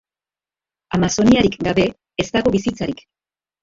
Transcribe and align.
Amazoniarik 0.99 1.61
gabe 1.69 1.87
ez 2.27 2.29
dago 2.35 2.59
bizitzarik. 2.61 3.09